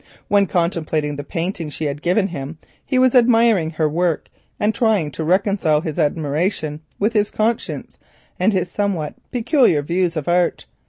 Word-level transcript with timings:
When 0.29 0.47
contemplating 0.47 1.15
the 1.15 1.23
painting 1.23 1.67
that 1.67 1.73
she 1.73 1.85
had 1.85 2.01
given 2.01 2.29
him, 2.29 2.57
he 2.83 2.97
was 2.97 3.13
admiring 3.13 3.69
her 3.69 3.87
work 3.87 4.29
and 4.59 4.73
trying 4.73 5.11
to 5.11 5.23
reconcile 5.23 5.79
the 5.81 6.01
admiration 6.01 6.81
with 6.97 7.13
his 7.13 7.29
conscience 7.29 7.99
and 8.39 8.51
his 8.51 8.71
somewhat 8.71 9.13
peculiar 9.31 9.83
views 9.83 10.17
of 10.17 10.27
art. 10.27 10.65